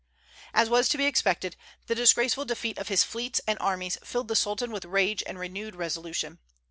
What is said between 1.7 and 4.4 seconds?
the disgraceful defeat of his fleets and armies filled the